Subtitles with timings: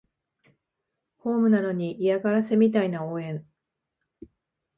[1.17, 3.45] ホームなのに嫌がらせみたいな応援